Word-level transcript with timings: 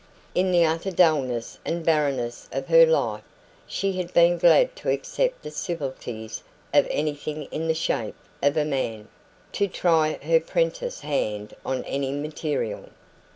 In 0.33 0.49
the 0.51 0.65
utter 0.65 0.89
dullness 0.89 1.59
and 1.63 1.85
barrenness 1.85 2.49
of 2.51 2.65
her 2.69 2.87
life, 2.87 3.21
she 3.67 3.93
had 3.97 4.11
been 4.15 4.39
glad 4.39 4.75
to 4.77 4.89
accept 4.89 5.43
the 5.43 5.51
civilities 5.51 6.41
of 6.73 6.87
anything 6.89 7.43
in 7.51 7.67
the 7.67 7.75
shape 7.75 8.15
of 8.41 8.57
a 8.57 8.65
man 8.65 9.09
to 9.51 9.67
try 9.67 10.13
her 10.23 10.39
'prentice 10.39 11.01
hand 11.01 11.53
on 11.63 11.83
any 11.83 12.11
material. 12.13 12.89